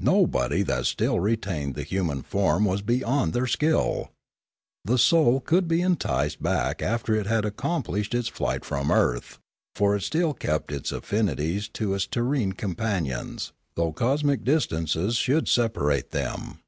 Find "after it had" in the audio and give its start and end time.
6.82-7.44